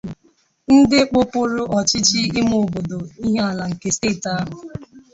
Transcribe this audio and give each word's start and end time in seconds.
dị 0.89 0.99
n'okpuru 1.11 1.61
ọchịchị 1.77 2.19
ime 2.39 2.55
obodo 2.63 2.97
Ihiala 3.25 3.63
nke 3.71 3.87
steeti 3.95 4.29
ahụ. 4.37 4.55